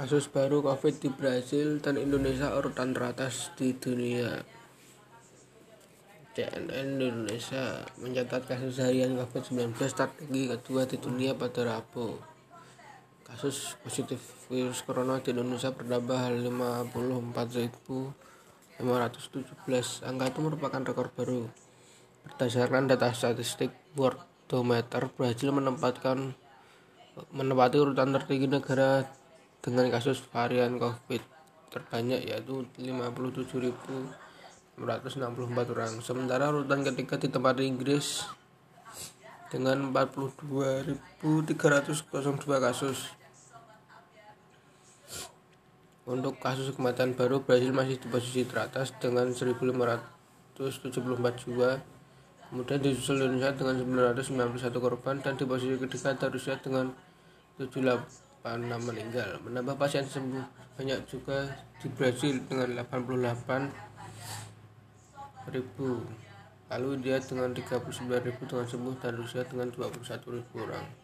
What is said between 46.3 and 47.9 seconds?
kasus kematian baru Brasil